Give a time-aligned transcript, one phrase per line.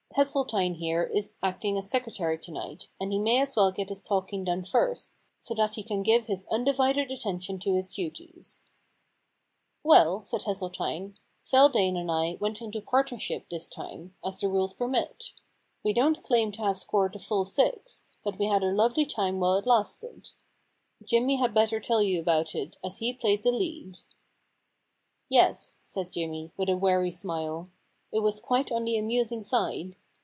[0.13, 4.03] Hesseltine here is acting as secretary to night, and he may as well get his
[4.03, 8.65] talking done first, so that he can give his undivided attention to his duties.'
[9.83, 13.47] 148 The Impersonation Problem * Well/ said Hesseltine, * Feldane and I went into partnership
[13.47, 15.31] this time, as the rules permit.
[15.81, 19.39] We don't claim to have scored the full six, but we had a lovely time
[19.39, 20.31] while it lasted.
[21.05, 23.99] Jimmy had better tell you about it, as he played the lead.*
[24.67, 29.41] * Yes,' said Jimmy, with a weary smile, * it was quite on the amusing
[29.41, 29.95] side.